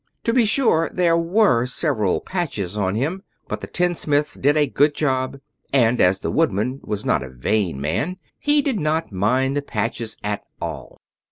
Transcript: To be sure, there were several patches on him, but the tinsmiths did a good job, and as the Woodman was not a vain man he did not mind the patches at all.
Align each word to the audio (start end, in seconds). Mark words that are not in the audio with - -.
To 0.23 0.33
be 0.33 0.45
sure, 0.45 0.89
there 0.91 1.15
were 1.15 1.67
several 1.67 2.21
patches 2.21 2.75
on 2.75 2.95
him, 2.95 3.21
but 3.47 3.61
the 3.61 3.67
tinsmiths 3.67 4.33
did 4.33 4.57
a 4.57 4.65
good 4.65 4.95
job, 4.95 5.39
and 5.71 6.01
as 6.01 6.17
the 6.17 6.31
Woodman 6.31 6.79
was 6.83 7.05
not 7.05 7.21
a 7.21 7.29
vain 7.29 7.79
man 7.79 8.17
he 8.39 8.63
did 8.63 8.79
not 8.79 9.11
mind 9.11 9.55
the 9.55 9.61
patches 9.61 10.17
at 10.23 10.41
all. 10.59 10.99